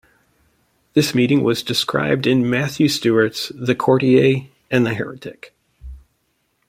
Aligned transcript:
This 0.93 1.13
meeting 1.13 1.43
was 1.43 1.61
described 1.61 2.25
in 2.25 2.49
Matthew 2.49 2.87
Stewart's 2.87 3.51
"The 3.53 3.75
Courtier 3.75 4.47
and 4.71 4.83
the 4.83 4.95
Heretic". 4.95 5.53